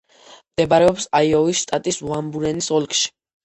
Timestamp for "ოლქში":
2.81-3.17